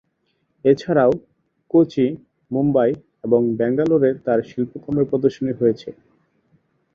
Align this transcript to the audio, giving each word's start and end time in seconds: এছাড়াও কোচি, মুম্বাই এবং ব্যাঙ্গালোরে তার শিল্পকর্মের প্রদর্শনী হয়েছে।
এছাড়াও 0.65 1.11
কোচি, 1.71 2.05
মুম্বাই 2.51 2.91
এবং 3.23 3.41
ব্যাঙ্গালোরে 3.57 4.09
তার 4.25 4.39
শিল্পকর্মের 4.49 5.09
প্রদর্শনী 5.11 5.53
হয়েছে। 5.59 5.89